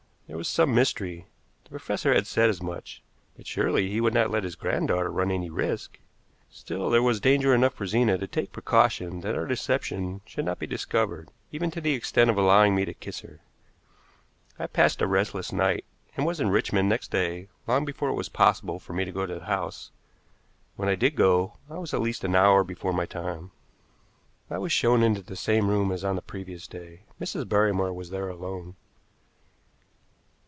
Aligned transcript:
There 0.27 0.37
was 0.37 0.47
some 0.47 0.73
mystery 0.73 1.27
the 1.65 1.69
professor 1.71 2.13
had 2.13 2.25
said 2.25 2.49
as 2.49 2.61
much 2.61 3.03
but 3.35 3.45
surely 3.45 3.89
he 3.89 3.99
would 3.99 4.13
not 4.13 4.31
let 4.31 4.45
his 4.45 4.55
granddaughter 4.55 5.11
run 5.11 5.29
any 5.29 5.49
risk? 5.49 5.99
Still 6.49 6.89
there 6.89 7.03
was 7.03 7.19
danger 7.19 7.53
enough 7.53 7.73
for 7.73 7.85
Zena 7.85 8.17
to 8.17 8.27
take 8.27 8.53
precaution 8.53 9.19
that 9.21 9.35
our 9.35 9.45
deception 9.45 10.21
should 10.25 10.45
not 10.45 10.57
be 10.57 10.65
discovered, 10.65 11.27
even 11.51 11.69
to 11.71 11.81
the 11.81 11.93
extent 11.93 12.29
of 12.29 12.37
allowing 12.37 12.73
me 12.73 12.85
to 12.85 12.93
kiss 12.93 13.19
her. 13.19 13.41
I 14.57 14.67
passed 14.67 15.01
a 15.01 15.05
restless 15.05 15.51
night, 15.51 15.83
and 16.15 16.25
was 16.25 16.39
in 16.39 16.49
Richmond 16.49 16.87
next 16.87 17.11
day 17.11 17.49
long 17.67 17.83
before 17.83 18.07
it 18.07 18.13
was 18.13 18.29
possible 18.29 18.79
for 18.79 18.93
me 18.93 19.03
to 19.03 19.11
go 19.11 19.25
to 19.25 19.35
the 19.35 19.45
house. 19.47 19.91
When 20.77 20.87
I 20.87 20.95
did 20.95 21.17
go, 21.17 21.57
I 21.69 21.77
was 21.77 21.93
at 21.93 22.01
least 22.01 22.23
an 22.23 22.35
hour 22.37 22.63
before 22.63 22.93
my 22.93 23.05
time. 23.05 23.51
I 24.49 24.59
was 24.59 24.71
shown 24.71 25.03
into 25.03 25.21
the 25.21 25.35
same 25.35 25.69
room 25.69 25.91
as 25.91 26.05
on 26.05 26.15
the 26.15 26.21
previous 26.21 26.69
day. 26.69 27.01
Mrs. 27.19 27.49
Barrymore 27.49 27.91
was 27.91 28.11
there 28.11 28.29
alone. 28.29 28.77